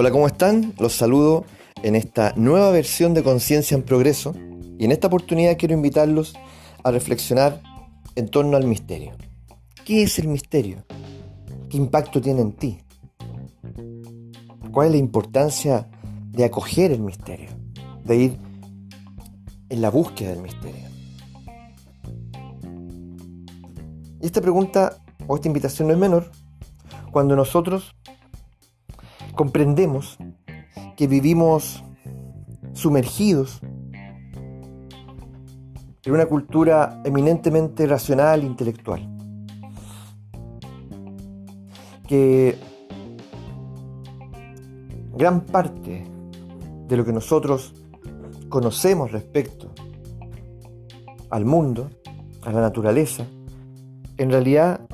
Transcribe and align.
Hola, 0.00 0.10
¿cómo 0.10 0.26
están? 0.26 0.72
Los 0.78 0.94
saludo 0.94 1.44
en 1.82 1.94
esta 1.94 2.32
nueva 2.34 2.70
versión 2.70 3.12
de 3.12 3.22
Conciencia 3.22 3.74
en 3.74 3.82
Progreso 3.82 4.34
y 4.78 4.86
en 4.86 4.92
esta 4.92 5.08
oportunidad 5.08 5.58
quiero 5.58 5.74
invitarlos 5.74 6.32
a 6.82 6.90
reflexionar 6.90 7.60
en 8.16 8.30
torno 8.30 8.56
al 8.56 8.66
misterio. 8.66 9.12
¿Qué 9.84 10.04
es 10.04 10.18
el 10.18 10.28
misterio? 10.28 10.86
¿Qué 11.68 11.76
impacto 11.76 12.18
tiene 12.18 12.40
en 12.40 12.52
ti? 12.52 12.78
¿Cuál 14.72 14.86
es 14.86 14.92
la 14.92 14.98
importancia 14.98 15.86
de 16.30 16.46
acoger 16.46 16.92
el 16.92 17.00
misterio? 17.00 17.50
De 18.02 18.16
ir 18.16 18.38
en 19.68 19.82
la 19.82 19.90
búsqueda 19.90 20.30
del 20.30 20.40
misterio. 20.40 20.88
Y 24.22 24.24
esta 24.24 24.40
pregunta 24.40 24.96
o 25.26 25.36
esta 25.36 25.48
invitación 25.48 25.88
no 25.88 25.92
es 25.92 26.00
menor 26.00 26.30
cuando 27.12 27.36
nosotros 27.36 27.94
comprendemos 29.40 30.18
que 30.98 31.06
vivimos 31.06 31.82
sumergidos 32.74 33.62
en 36.04 36.12
una 36.12 36.26
cultura 36.26 37.00
eminentemente 37.06 37.86
racional 37.86 38.44
intelectual. 38.44 39.00
Que 42.06 42.58
gran 45.16 45.40
parte 45.46 46.04
de 46.86 46.96
lo 46.98 47.06
que 47.06 47.12
nosotros 47.14 47.72
conocemos 48.50 49.10
respecto 49.10 49.72
al 51.30 51.46
mundo, 51.46 51.88
a 52.42 52.52
la 52.52 52.60
naturaleza, 52.60 53.24
en 54.18 54.30
realidad 54.30 54.86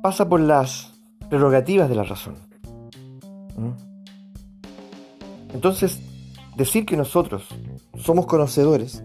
pasa 0.00 0.28
por 0.28 0.38
las 0.38 0.92
prerrogativas 1.28 1.88
de 1.88 1.96
la 1.96 2.04
razón. 2.04 2.51
¿Mm? 3.56 3.92
Entonces, 5.54 6.00
decir 6.56 6.86
que 6.86 6.96
nosotros 6.96 7.46
somos 7.96 8.26
conocedores 8.26 9.02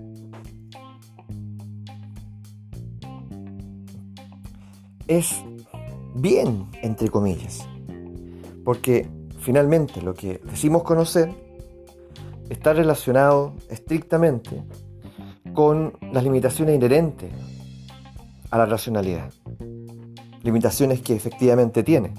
es 5.08 5.44
bien, 6.16 6.67
entre 6.81 7.09
comillas, 7.09 7.66
porque 8.64 9.09
finalmente 9.39 10.02
lo 10.02 10.14
que 10.14 10.42
decimos 10.44 10.84
conocer 10.84 11.32
está 12.50 12.73
relacionado 12.73 13.54
estrictamente 13.70 14.64
con 15.54 15.94
las 16.11 16.23
limitaciones 16.23 16.76
inherentes 16.76 17.32
a 18.52 18.58
la 18.58 18.66
racionalidad. 18.66 19.32
Limitaciones 20.44 21.02
que 21.02 21.16
efectivamente 21.16 21.84
tiene. 21.84 22.14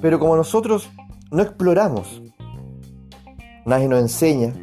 Pero 0.00 0.18
como 0.18 0.36
nosotros 0.36 0.90
no 1.30 1.42
exploramos, 1.42 2.22
nadie 3.64 3.88
nos 3.88 4.00
enseña 4.00 4.54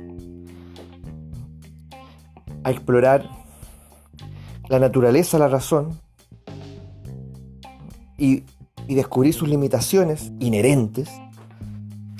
a 2.64 2.72
explorar 2.72 3.30
la 4.70 4.80
naturaleza, 4.80 5.38
la 5.38 5.48
razón 5.48 6.00
y, 8.18 8.44
y 8.88 8.96
descubrir 8.96 9.34
sus 9.34 9.50
limitaciones 9.50 10.32
inherentes, 10.40 11.10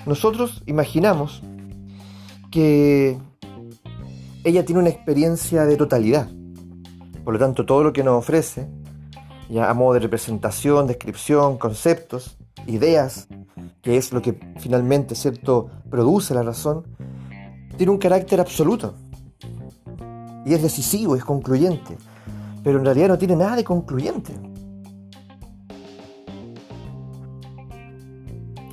nosotros 0.06 0.62
imaginamos 0.66 1.42
que 2.52 3.18
ella 4.44 4.66
tiene 4.66 4.82
una 4.82 4.90
experiencia 4.90 5.66
de 5.66 5.78
totalidad. 5.78 6.30
Por 7.24 7.34
lo 7.34 7.40
tanto, 7.40 7.66
todo 7.66 7.84
lo 7.84 7.94
que 7.94 8.04
nos 8.04 8.20
ofrece, 8.20 8.68
ya 9.50 9.70
a 9.70 9.74
modo 9.74 9.94
de 9.94 10.02
representación, 10.02 10.86
descripción, 10.86 11.58
conceptos, 11.58 12.38
ideas, 12.68 13.28
que 13.82 13.98
es 13.98 14.14
lo 14.14 14.22
que 14.22 14.38
finalmente 14.60 15.16
cierto 15.16 15.70
produce 15.90 16.34
la 16.34 16.44
razón, 16.44 16.84
tiene 17.78 17.92
un 17.92 17.98
carácter 17.98 18.40
absoluto. 18.40 18.96
Y 20.46 20.54
es 20.54 20.62
decisivo, 20.62 21.16
es 21.16 21.24
concluyente. 21.24 21.98
Pero 22.64 22.80
en 22.80 22.86
realidad 22.86 23.10
no 23.10 23.18
tiene 23.18 23.36
nada 23.36 23.56
de 23.56 23.64
concluyente. 23.64 24.34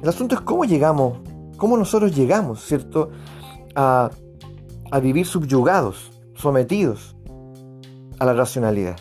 El 0.02 0.08
asunto 0.08 0.34
es 0.34 0.40
cómo 0.40 0.64
llegamos, 0.64 1.18
cómo 1.56 1.76
nosotros 1.76 2.14
llegamos, 2.14 2.64
¿cierto? 2.64 3.10
A, 3.74 4.10
a 4.90 5.00
vivir 5.00 5.26
subyugados, 5.26 6.10
sometidos 6.34 7.16
a 8.18 8.24
la 8.24 8.32
racionalidad, 8.32 8.96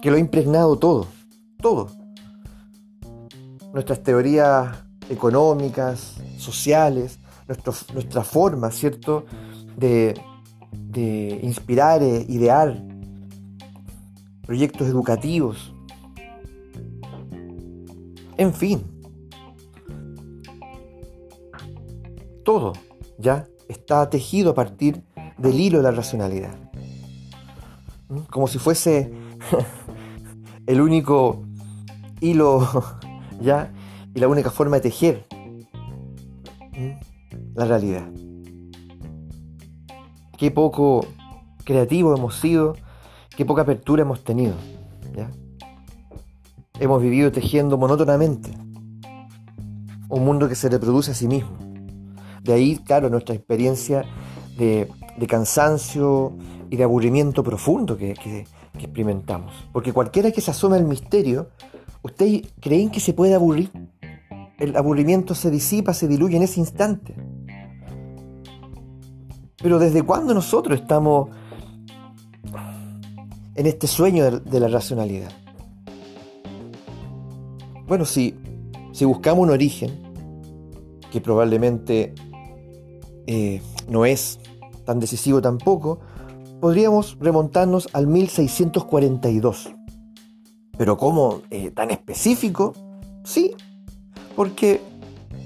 que 0.00 0.10
lo 0.10 0.16
ha 0.16 0.20
impregnado 0.20 0.78
todo, 0.78 1.06
todo. 1.60 1.88
Nuestras 3.76 4.02
teorías 4.02 4.84
económicas, 5.10 6.14
sociales, 6.38 7.18
nuestra 7.92 8.24
forma, 8.24 8.70
¿cierto?, 8.70 9.26
de, 9.76 10.18
de 10.72 11.40
inspirar, 11.42 12.02
e 12.02 12.24
idear 12.26 12.82
proyectos 14.46 14.88
educativos. 14.88 15.74
En 18.38 18.54
fin, 18.54 18.82
todo 22.44 22.72
ya 23.18 23.46
está 23.68 24.08
tejido 24.08 24.52
a 24.52 24.54
partir 24.54 25.02
del 25.36 25.60
hilo 25.60 25.78
de 25.78 25.84
la 25.84 25.90
racionalidad 25.90 26.66
como 28.30 28.46
si 28.46 28.58
fuese 28.58 29.12
el 30.66 30.80
único 30.80 31.42
hilo, 32.20 32.84
¿ya? 33.40 33.72
Y 34.14 34.20
la 34.20 34.28
única 34.28 34.50
forma 34.50 34.76
de 34.76 34.82
tejer 34.82 35.26
la 37.54 37.64
realidad. 37.64 38.06
Qué 40.36 40.50
poco 40.50 41.06
creativo 41.64 42.14
hemos 42.14 42.36
sido, 42.36 42.76
qué 43.36 43.44
poca 43.44 43.62
apertura 43.62 44.02
hemos 44.02 44.22
tenido. 44.24 44.54
Hemos 46.78 47.00
vivido 47.00 47.32
tejiendo 47.32 47.78
monótonamente 47.78 48.50
un 50.10 50.24
mundo 50.24 50.46
que 50.46 50.54
se 50.54 50.68
reproduce 50.68 51.12
a 51.12 51.14
sí 51.14 51.26
mismo. 51.26 51.56
De 52.42 52.52
ahí, 52.52 52.76
claro, 52.76 53.08
nuestra 53.08 53.34
experiencia 53.34 54.04
de, 54.58 54.88
de 55.16 55.26
cansancio, 55.26 56.36
y 56.70 56.76
de 56.76 56.84
aburrimiento 56.84 57.42
profundo 57.42 57.96
que, 57.96 58.14
experimentamos. 58.74 59.54
Porque 59.72 59.92
cualquiera 59.92 60.30
que 60.30 60.40
se 60.40 60.50
asome 60.50 60.76
al 60.76 60.84
misterio, 60.84 61.48
¿ustedes 62.06 62.42
creen 62.60 62.90
que 62.90 63.00
se 63.00 63.12
puede 63.12 63.34
aburrir? 63.34 63.70
El 64.58 64.76
aburrimiento 64.76 65.34
se 65.34 65.50
disipa, 65.50 65.92
se 65.92 66.08
diluye 66.08 66.36
en 66.36 66.42
ese 66.42 66.60
instante. 66.60 67.14
Pero 69.62 69.78
¿desde 69.78 70.02
cuándo 70.02 70.32
nosotros 70.32 70.80
estamos 70.80 71.30
en 73.54 73.66
este 73.66 73.86
sueño 73.86 74.40
de, 74.40 74.60
la 74.60 74.68
racionalidad? 74.68 75.30
Bueno, 77.86 78.04
si, 78.04 78.34
si 78.92 79.04
buscamos 79.04 79.44
un 79.44 79.50
origen, 79.50 79.90
que 81.10 81.20
probablemente 81.20 82.14
eh, 83.26 83.60
no 83.88 84.06
es 84.06 84.38
tan 84.84 85.00
decisivo 85.00 85.42
tampoco, 85.42 86.00
podríamos 86.60 87.16
remontarnos 87.20 87.88
al 87.92 88.06
1642. 88.06 89.75
Pero 90.78 90.96
¿cómo 90.96 91.42
eh, 91.50 91.70
tan 91.70 91.90
específico? 91.90 92.74
Sí, 93.24 93.54
porque 94.34 94.80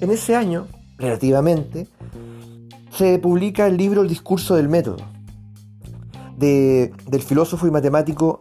en 0.01 0.11
ese 0.11 0.35
año, 0.35 0.67
relativamente, 0.99 1.87
se 2.91 3.19
publica 3.19 3.67
el 3.67 3.77
libro 3.77 4.03
El 4.03 4.09
discurso 4.09 4.57
del 4.57 4.69
método, 4.69 4.99
del 6.37 7.23
filósofo 7.23 7.67
y 7.67 7.71
matemático 7.71 8.41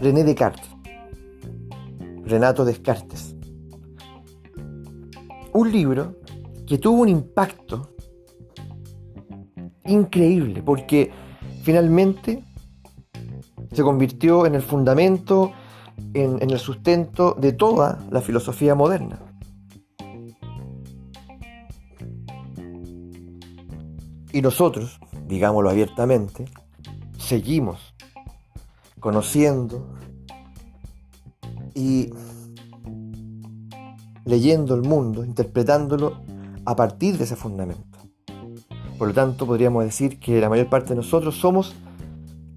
René 0.00 0.24
Descartes, 0.24 0.68
Renato 2.24 2.64
Descartes. 2.64 3.34
Un 5.52 5.72
libro 5.72 6.16
que 6.66 6.78
tuvo 6.78 7.02
un 7.02 7.08
impacto 7.08 7.90
increíble, 9.86 10.62
porque 10.62 11.10
finalmente 11.62 12.44
se 13.72 13.82
convirtió 13.82 14.46
en 14.46 14.54
el 14.54 14.62
fundamento, 14.62 15.52
en, 16.14 16.50
el 16.50 16.58
sustento 16.58 17.36
de 17.38 17.52
toda 17.52 17.98
la 18.10 18.20
filosofía 18.20 18.74
moderna. 18.74 19.18
Y 24.32 24.42
nosotros, 24.42 25.00
digámoslo 25.26 25.70
abiertamente, 25.70 26.44
seguimos 27.18 27.94
conociendo 29.00 29.96
y 31.74 32.10
leyendo 34.24 34.74
el 34.74 34.82
mundo, 34.82 35.24
interpretándolo 35.24 36.20
a 36.64 36.76
partir 36.76 37.18
de 37.18 37.24
ese 37.24 37.36
fundamento. 37.36 37.98
Por 38.98 39.08
lo 39.08 39.14
tanto, 39.14 39.46
podríamos 39.46 39.84
decir 39.84 40.20
que 40.20 40.40
la 40.40 40.48
mayor 40.48 40.68
parte 40.68 40.90
de 40.90 40.96
nosotros 40.96 41.36
somos 41.36 41.74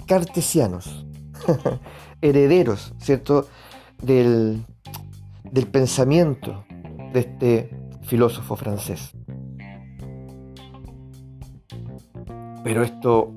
cartesianos, 0.05 1.05
herederos, 2.23 2.93
¿cierto?, 2.99 3.47
del, 4.01 4.65
del 5.43 5.67
pensamiento 5.67 6.65
de 7.11 7.19
este 7.19 7.69
filósofo 8.01 8.55
francés. 8.55 9.11
Pero 12.63 12.81
esto 12.81 13.33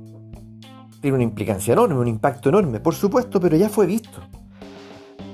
tiene 1.00 1.16
una 1.16 1.24
implicancia 1.24 1.72
enorme, 1.72 1.98
un 1.98 2.06
impacto 2.06 2.48
enorme, 2.48 2.78
por 2.80 2.94
supuesto, 2.94 3.40
pero 3.40 3.56
ya 3.56 3.68
fue 3.68 3.86
visto. 3.86 4.20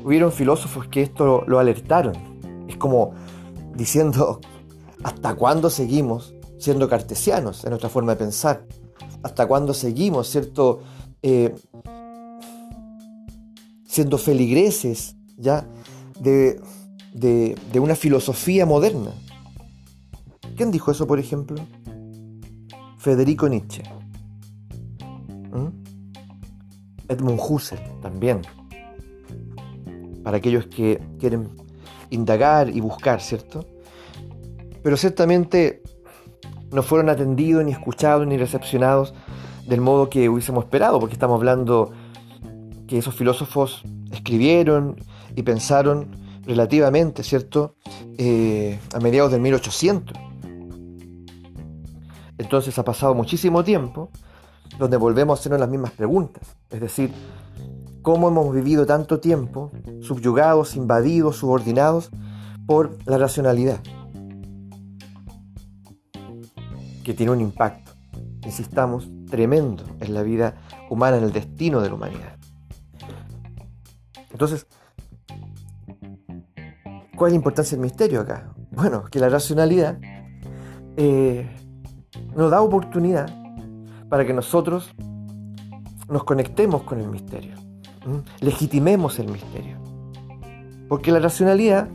Hubieron 0.02 0.32
filósofos 0.32 0.88
que 0.88 1.02
esto 1.02 1.44
lo 1.46 1.58
alertaron. 1.58 2.14
Es 2.68 2.76
como 2.76 3.12
diciendo, 3.74 4.40
¿hasta 5.04 5.34
cuándo 5.34 5.68
seguimos 5.68 6.34
siendo 6.58 6.88
cartesianos 6.88 7.64
en 7.64 7.70
nuestra 7.70 7.90
forma 7.90 8.12
de 8.12 8.18
pensar? 8.18 8.64
¿Hasta 9.22 9.46
cuándo 9.46 9.74
seguimos, 9.74 10.28
cierto, 10.28 10.80
eh, 11.22 11.54
siendo 13.92 14.16
feligreses 14.16 15.16
ya 15.36 15.66
de, 16.18 16.58
de, 17.12 17.78
una 17.78 17.94
filosofía 17.94 18.64
moderna? 18.64 19.10
¿Quién 20.56 20.70
dijo 20.70 20.90
eso, 20.90 21.06
por 21.06 21.18
ejemplo? 21.18 21.60
Federico 22.96 23.50
Nietzsche. 23.50 23.82
¿Mm? 25.52 25.68
Edmund 27.06 27.38
Husserl 27.46 27.82
también. 28.00 28.40
Para 30.22 30.38
aquellos 30.38 30.68
que 30.68 30.98
quieren 31.18 31.50
indagar 32.08 32.70
y 32.70 32.80
buscar, 32.80 33.20
¿cierto? 33.20 33.66
Pero 34.82 34.96
ciertamente 34.96 35.82
no 36.70 36.82
fueron 36.82 37.10
atendidos, 37.10 37.62
ni 37.62 37.72
escuchados, 37.72 38.26
ni 38.26 38.38
recepcionados 38.38 39.12
del 39.66 39.82
modo 39.82 40.08
que 40.08 40.30
hubiésemos 40.30 40.64
esperado, 40.64 40.98
porque 40.98 41.12
estamos 41.12 41.36
hablando 41.36 41.92
que 42.92 42.98
esos 42.98 43.14
filósofos 43.14 43.82
escribieron 44.12 44.96
y 45.34 45.42
pensaron 45.44 46.08
relativamente, 46.44 47.22
¿cierto? 47.22 47.74
Eh, 48.18 48.78
a 48.92 49.00
mediados 49.00 49.32
del 49.32 49.40
1800. 49.40 50.14
Entonces 52.36 52.78
ha 52.78 52.84
pasado 52.84 53.14
muchísimo 53.14 53.64
tiempo 53.64 54.10
donde 54.78 54.98
volvemos 54.98 55.38
a 55.38 55.40
hacernos 55.40 55.58
las 55.58 55.70
mismas 55.70 55.92
preguntas. 55.92 56.54
Es 56.68 56.82
decir, 56.82 57.10
¿cómo 58.02 58.28
hemos 58.28 58.54
vivido 58.54 58.84
tanto 58.84 59.20
tiempo 59.20 59.72
subyugados, 60.02 60.76
invadidos, 60.76 61.36
subordinados 61.36 62.10
por 62.66 62.98
la 63.06 63.16
racionalidad? 63.16 63.80
Que 67.02 67.14
tiene 67.14 67.32
un 67.32 67.40
impacto, 67.40 67.92
insistamos, 68.44 69.08
tremendo 69.30 69.82
en 70.00 70.12
la 70.12 70.22
vida 70.22 70.56
humana, 70.90 71.16
en 71.16 71.24
el 71.24 71.32
destino 71.32 71.80
de 71.80 71.88
la 71.88 71.94
humanidad. 71.94 72.41
Entonces, 74.32 74.66
¿cuál 77.16 77.28
es 77.28 77.32
la 77.32 77.36
importancia 77.36 77.76
del 77.76 77.82
misterio 77.82 78.20
acá? 78.22 78.52
Bueno, 78.70 79.04
que 79.04 79.18
la 79.18 79.28
racionalidad 79.28 79.98
eh, 80.96 81.48
nos 82.34 82.50
da 82.50 82.62
oportunidad 82.62 83.30
para 84.08 84.26
que 84.26 84.32
nosotros 84.32 84.90
nos 86.08 86.24
conectemos 86.24 86.82
con 86.82 87.00
el 87.00 87.08
misterio, 87.08 87.56
legitimemos 88.40 89.18
el 89.18 89.28
misterio. 89.28 89.78
Porque 90.88 91.10
la 91.10 91.20
racionalidad, 91.20 91.88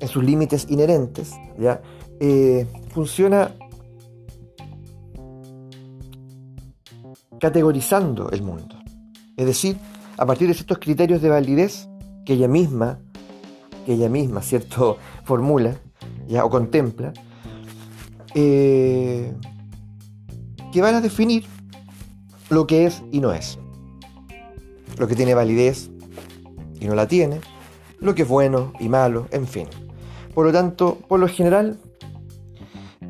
en 0.00 0.08
sus 0.08 0.24
límites 0.24 0.66
inherentes, 0.70 1.34
¿ya? 1.58 1.82
Eh, 2.20 2.66
funciona 2.94 3.50
categorizando 7.38 8.30
el 8.30 8.42
mundo. 8.42 8.76
Es 9.36 9.44
decir, 9.44 9.76
a 10.18 10.26
partir 10.26 10.48
de 10.48 10.54
ciertos 10.54 10.78
criterios 10.78 11.22
de 11.22 11.28
validez 11.28 11.88
que 12.24 12.34
ella 12.34 12.48
misma, 12.48 12.98
que 13.84 13.94
ella 13.94 14.08
misma, 14.08 14.42
¿cierto?, 14.42 14.98
formula 15.24 15.76
¿ya? 16.28 16.44
o 16.44 16.50
contempla, 16.50 17.12
eh, 18.34 19.32
que 20.72 20.82
van 20.82 20.94
a 20.94 21.00
definir 21.00 21.44
lo 22.50 22.66
que 22.66 22.86
es 22.86 23.02
y 23.10 23.20
no 23.20 23.32
es. 23.32 23.58
Lo 24.98 25.06
que 25.08 25.14
tiene 25.14 25.34
validez 25.34 25.90
y 26.80 26.86
no 26.86 26.94
la 26.94 27.06
tiene, 27.08 27.40
lo 28.00 28.14
que 28.14 28.22
es 28.22 28.28
bueno 28.28 28.72
y 28.80 28.88
malo, 28.88 29.26
en 29.30 29.46
fin. 29.46 29.68
Por 30.34 30.46
lo 30.46 30.52
tanto, 30.52 30.98
por 31.08 31.18
lo 31.18 31.28
general, 31.28 31.78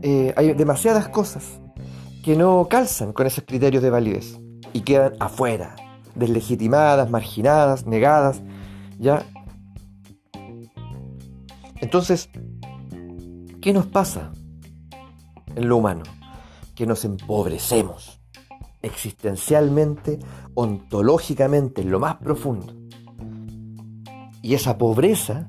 eh, 0.02 0.32
hay 0.36 0.52
demasiadas 0.54 1.08
cosas 1.08 1.60
que 2.24 2.36
no 2.36 2.66
calzan 2.68 3.12
con 3.12 3.26
esos 3.26 3.44
criterios 3.46 3.82
de 3.82 3.90
validez 3.90 4.38
y 4.72 4.80
quedan 4.80 5.14
afuera, 5.20 5.76
deslegitimadas, 6.16 7.10
marginadas, 7.10 7.86
negadas, 7.86 8.42
¿ya? 8.98 9.24
Entonces, 11.80 12.30
¿qué 13.60 13.72
nos 13.72 13.86
pasa 13.86 14.32
en 15.56 15.68
lo 15.68 15.78
humano, 15.78 16.02
que 16.74 16.86
nos 16.86 17.04
empobrecemos 17.04 18.20
existencialmente, 18.82 20.18
ontológicamente, 20.54 21.82
en 21.82 21.90
lo 21.90 21.98
más 21.98 22.16
profundo. 22.16 22.72
Y 24.42 24.54
esa 24.54 24.78
pobreza 24.78 25.46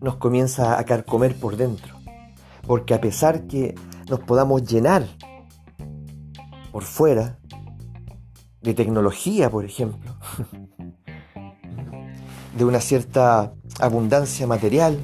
nos 0.00 0.16
comienza 0.16 0.78
a 0.78 0.84
carcomer 0.84 1.34
por 1.34 1.56
dentro. 1.56 1.94
Porque 2.66 2.94
a 2.94 3.00
pesar 3.00 3.46
que 3.46 3.74
nos 4.08 4.20
podamos 4.20 4.62
llenar 4.62 5.06
por 6.72 6.84
fuera 6.84 7.38
de 8.62 8.74
tecnología, 8.74 9.50
por 9.50 9.64
ejemplo, 9.64 10.14
de 12.56 12.64
una 12.64 12.80
cierta 12.80 13.52
abundancia 13.80 14.46
material, 14.46 14.98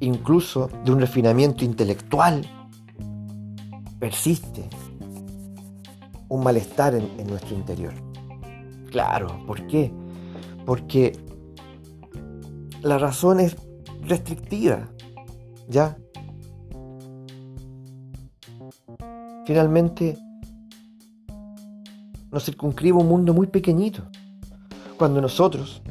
incluso 0.00 0.70
de 0.84 0.92
un 0.92 1.00
refinamiento 1.00 1.64
intelectual, 1.64 2.46
persiste 3.98 4.68
un 6.28 6.42
malestar 6.42 6.94
en, 6.94 7.26
nuestro 7.26 7.54
interior. 7.56 7.94
Claro, 8.90 9.44
¿por 9.46 9.66
qué? 9.66 9.92
Porque 10.64 11.12
la 12.82 12.98
razón 12.98 13.40
es 13.40 13.56
restrictiva, 14.02 14.88
¿ya? 15.68 15.96
Finalmente, 19.46 20.18
nos 22.30 22.44
circunscribe 22.44 22.98
un 22.98 23.08
mundo 23.08 23.32
muy 23.32 23.46
pequeñito, 23.46 24.04
cuando 24.96 25.20
nosotros 25.20 25.82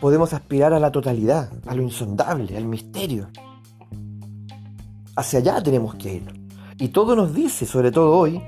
podemos 0.00 0.32
aspirar 0.32 0.72
a 0.72 0.80
la 0.80 0.90
totalidad, 0.90 1.50
a 1.66 1.74
lo 1.74 1.82
insondable, 1.82 2.56
al 2.56 2.64
misterio. 2.64 3.28
Hacia 5.16 5.40
allá 5.40 5.62
tenemos 5.62 5.94
que 5.96 6.14
ir. 6.14 6.48
Y 6.78 6.88
todo 6.88 7.16
nos 7.16 7.34
dice, 7.34 7.66
sobre 7.66 7.90
todo 7.90 8.16
hoy, 8.16 8.40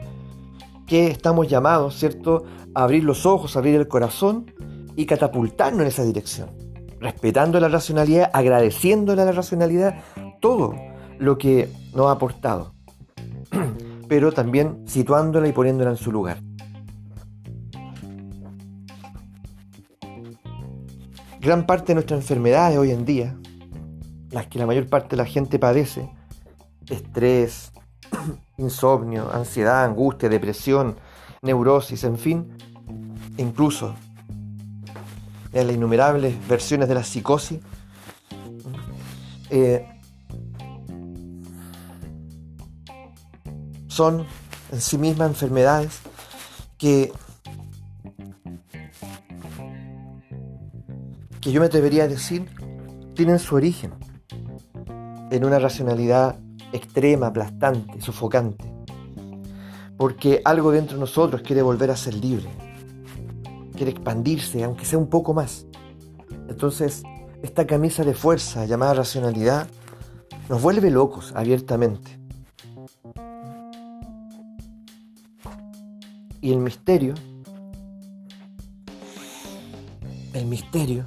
que 0.87 1.09
estamos 1.09 1.49
llamados, 1.49 1.97
¿cierto?, 1.97 2.45
a 2.75 2.85
abrir 2.85 3.03
los 3.03 3.27
ojos, 3.27 3.57
a 3.57 3.59
abrir 3.59 3.75
el 3.75 3.89
corazón 3.89 4.53
y 4.97 5.07
catapultarnos 5.07 5.83
en 5.83 5.89
esa 5.89 6.05
dirección. 6.05 6.51
Respetando 7.01 7.59
la 7.59 7.69
racionalidad, 7.69 8.31
agradeciéndole 8.33 9.23
a 9.23 9.25
la 9.25 9.33
racionalidad 9.33 10.01
todo 10.41 10.75
lo 11.19 11.39
que 11.39 11.69
nos 11.95 12.07
ha 12.07 12.13
aportado. 12.13 12.75
Pero 14.09 14.33
también 14.33 14.85
situándola 14.87 15.49
y 15.49 15.53
poniéndola 15.53 15.91
en 15.91 15.97
su 15.97 16.13
lugar. 16.13 16.39
Gran 21.41 21.65
parte 21.65 21.87
de 21.89 21.95
nuestras 21.95 22.21
enfermedades 22.21 22.77
hoy 22.77 22.91
en 22.91 23.07
día, 23.07 23.35
las 24.31 24.47
que 24.49 24.59
la 24.59 24.67
mayor 24.67 24.91
parte 24.91 25.11
de 25.11 25.17
la 25.17 25.25
gente 25.25 25.59
padece, 25.59 26.11
estrés, 26.91 27.73
insomnio, 28.59 29.33
ansiedad, 29.33 29.85
angustia, 29.85 30.29
depresión, 30.29 30.97
neurosis, 31.41 32.05
en 32.05 32.19
fin, 32.19 32.59
incluso 33.39 33.95
en 35.55 35.67
las 35.67 35.75
innumerables 35.75 36.47
versiones 36.47 36.91
de 36.91 36.95
la 36.95 37.05
psicosis, 37.05 37.61
eh, 39.49 39.89
son 43.89 44.27
en 44.73 44.81
sí 44.83 44.99
mismas 44.99 45.31
enfermedades 45.31 46.01
que 46.77 47.11
que 51.51 51.55
yo 51.55 51.61
me 51.61 51.67
atrevería 51.67 52.05
a 52.05 52.07
decir, 52.07 52.47
tienen 53.17 53.41
su 53.41 53.57
origen 53.57 53.93
en 55.33 55.45
una 55.45 55.59
racionalidad 55.59 56.39
extrema, 56.73 57.27
aplastante, 57.27 58.01
sofocante. 58.01 58.73
Porque 59.97 60.43
algo 60.45 60.71
dentro 60.71 60.97
de 60.97 61.01
nosotros 61.01 61.43
quiere 61.43 61.63
volver 61.63 61.91
a 61.91 61.97
ser 61.97 62.15
libre, 62.15 62.49
quiere 63.75 63.91
expandirse, 63.91 64.63
aunque 64.63 64.85
sea 64.85 65.01
un 65.01 65.09
poco 65.09 65.35
más. 65.35 65.67
Entonces, 66.49 67.03
esta 67.43 67.67
camisa 67.67 68.05
de 68.05 68.15
fuerza 68.15 68.65
llamada 68.65 68.95
racionalidad 68.95 69.67
nos 70.49 70.63
vuelve 70.63 70.89
locos 70.89 71.33
abiertamente. 71.35 72.17
Y 76.41 76.53
el 76.53 76.59
misterio, 76.59 77.15
el 80.33 80.47
misterio 80.47 81.07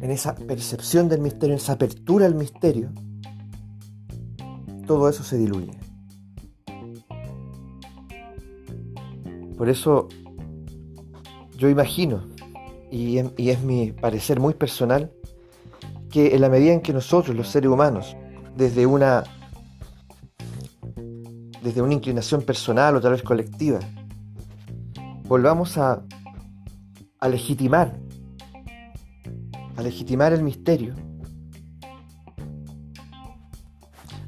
en 0.00 0.10
esa 0.10 0.34
percepción 0.34 1.08
del 1.08 1.20
misterio, 1.20 1.54
en 1.54 1.58
esa 1.58 1.72
apertura 1.72 2.26
al 2.26 2.34
misterio, 2.34 2.90
todo 4.86 5.08
eso 5.08 5.22
se 5.22 5.36
diluye. 5.36 5.72
Por 9.56 9.68
eso 9.68 10.08
yo 11.56 11.68
imagino, 11.68 12.22
y, 12.90 13.18
es 13.18 13.62
mi 13.62 13.92
parecer 13.92 14.38
muy 14.38 14.54
personal, 14.54 15.12
que 16.10 16.34
en 16.34 16.40
la 16.40 16.48
medida 16.48 16.72
en 16.72 16.80
que 16.80 16.92
nosotros, 16.92 17.36
los 17.36 17.48
seres 17.48 17.68
humanos, 17.68 18.16
desde 18.56 18.86
una, 18.86 19.24
desde 21.62 21.82
una 21.82 21.94
inclinación 21.94 22.42
personal 22.42 22.96
o 22.96 23.00
tal 23.00 23.12
vez 23.12 23.22
colectiva, 23.22 23.80
volvamos 25.24 25.76
a, 25.76 26.02
a 27.18 27.28
legitimar, 27.28 27.98
a 29.78 29.82
legitimar 29.82 30.32
el 30.32 30.42
misterio, 30.42 30.92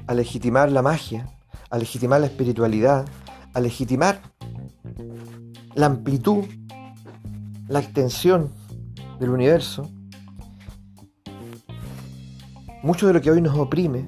a 0.07 0.13
legitimar 0.13 0.71
la 0.71 0.81
magia, 0.81 1.27
a 1.69 1.77
legitimar 1.77 2.21
la 2.21 2.27
espiritualidad, 2.27 3.05
a 3.53 3.59
legitimar 3.59 4.21
la 5.75 5.87
amplitud, 5.87 6.45
la 7.67 7.79
extensión 7.79 8.53
del 9.19 9.31
universo, 9.31 9.91
mucho 12.81 13.07
de 13.07 13.13
lo 13.13 13.19
que 13.19 13.31
hoy 13.31 13.41
nos 13.41 13.57
oprime, 13.57 14.07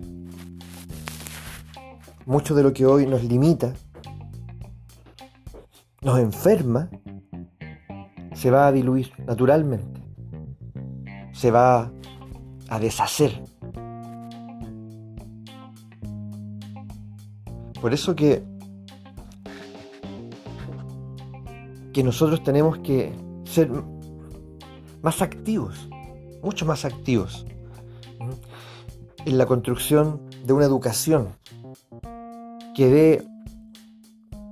mucho 2.26 2.56
de 2.56 2.64
lo 2.64 2.72
que 2.72 2.86
hoy 2.86 3.06
nos 3.06 3.22
limita, 3.26 3.74
nos 6.02 6.20
enferma, 6.20 6.90
se 8.34 8.50
va 8.50 8.68
a 8.68 8.72
diluir 8.72 9.12
naturalmente, 9.28 9.93
se 11.34 11.52
va 11.52 11.92
a 12.70 12.80
deshacer. 12.80 13.44
Por 17.82 17.94
eso 17.94 18.16
que 18.16 18.44
que 21.94 22.04
nosotros 22.04 22.44
tenemos 22.44 22.80
que 22.80 23.13
ser 23.46 23.70
más 25.04 25.22
activos, 25.22 25.88
mucho 26.42 26.66
más 26.66 26.86
activos 26.86 27.46
en 29.25 29.38
la 29.38 29.46
construcción 29.46 30.20
de 30.44 30.54
una 30.54 30.66
educación 30.66 31.30
que 32.75 32.88
dé 32.90 33.28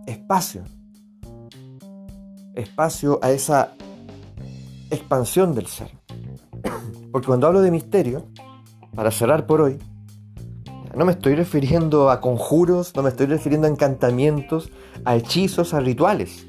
espacio, 0.06 0.64
espacio 2.56 3.20
a 3.24 3.32
esa 3.32 3.74
expansión 4.92 5.56
del 5.56 5.66
ser. 5.66 6.01
Porque 7.12 7.28
cuando 7.28 7.48
hablo 7.48 7.62
de 7.62 7.72
misterio, 7.72 8.28
para 8.96 9.12
cerrar 9.12 9.46
por 9.46 9.62
hoy, 9.62 9.80
no 10.96 11.06
me 11.06 11.14
estoy 11.14 11.36
refiriendo 11.36 12.10
a 12.10 12.20
conjuros, 12.20 12.94
no 12.96 13.04
me 13.04 13.10
estoy 13.10 13.28
refiriendo 13.28 13.68
a 13.68 13.70
encantamientos, 13.70 14.70
a 15.06 15.16
hechizos, 15.16 15.74
a 15.74 15.80
rituales. 15.80 16.48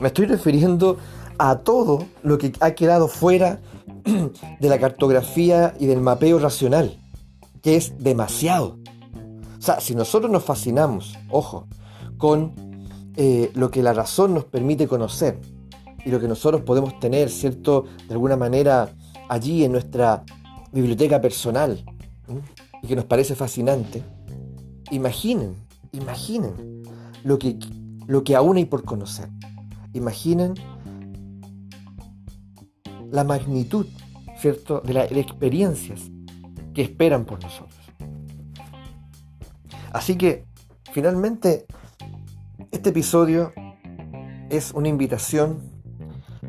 Me 0.00 0.08
estoy 0.08 0.26
refiriendo 0.26 0.98
a 1.38 1.58
todo 1.58 2.04
lo 2.22 2.38
que 2.38 2.52
ha 2.60 2.72
quedado 2.72 3.08
fuera 3.08 3.60
de 4.60 4.68
la 4.68 4.78
cartografía 4.78 5.74
y 5.78 5.86
del 5.86 6.00
mapeo 6.00 6.38
racional, 6.38 6.98
que 7.62 7.76
es 7.76 7.98
demasiado. 7.98 8.78
O 9.58 9.62
sea, 9.62 9.80
si 9.80 9.94
nosotros 9.94 10.30
nos 10.30 10.44
fascinamos, 10.44 11.16
ojo, 11.30 11.66
con 12.18 12.52
eh, 13.16 13.50
lo 13.54 13.70
que 13.70 13.82
la 13.82 13.94
razón 13.94 14.34
nos 14.34 14.44
permite 14.44 14.86
conocer 14.86 15.40
y 16.06 16.10
lo 16.10 16.20
que 16.20 16.28
nosotros 16.28 16.62
podemos 16.62 17.00
tener, 17.00 17.28
¿cierto? 17.28 17.84
De 18.06 18.14
alguna 18.14 18.36
manera 18.36 18.88
allí 19.28 19.64
en 19.64 19.72
nuestra 19.72 20.22
biblioteca 20.70 21.20
personal 21.20 21.84
y 22.80 22.86
que 22.86 22.94
nos 22.94 23.06
parece 23.06 23.34
fascinante, 23.34 24.04
imaginen, 24.92 25.56
imaginen 25.90 26.84
lo 27.24 27.40
que, 27.40 27.58
lo 28.06 28.22
que 28.22 28.36
aún 28.36 28.56
hay 28.56 28.66
por 28.66 28.84
conocer. 28.84 29.28
Imaginen 29.94 30.54
la 33.10 33.24
magnitud, 33.24 33.86
¿cierto?, 34.38 34.80
de 34.82 34.92
las 34.94 35.10
experiencias 35.10 36.02
que 36.72 36.82
esperan 36.82 37.24
por 37.24 37.42
nosotros. 37.42 37.80
Así 39.92 40.14
que, 40.14 40.44
finalmente, 40.92 41.66
este 42.70 42.90
episodio 42.90 43.52
es 44.50 44.70
una 44.72 44.86
invitación 44.86 45.75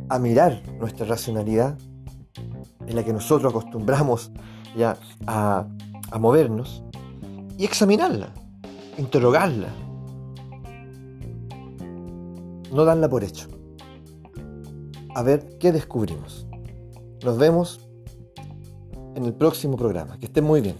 a 0.09 0.19
mirar 0.19 0.61
nuestra 0.79 1.05
racionalidad 1.05 1.77
en 2.85 2.95
la 2.95 3.03
que 3.03 3.13
nosotros 3.13 3.51
acostumbramos 3.53 4.31
ya 4.75 4.97
a, 5.25 5.67
a 6.11 6.19
movernos 6.19 6.83
y 7.57 7.65
examinarla, 7.65 8.33
interrogarla, 8.97 9.69
no 12.71 12.85
danla 12.85 13.09
por 13.09 13.23
hecho. 13.23 13.47
A 15.15 15.23
ver 15.23 15.57
qué 15.57 15.71
descubrimos. 15.71 16.45
Nos 17.23 17.37
vemos 17.37 17.87
en 19.15 19.25
el 19.25 19.33
próximo 19.33 19.75
programa. 19.75 20.17
Que 20.19 20.27
estén 20.27 20.43
muy 20.43 20.61
bien. 20.61 20.75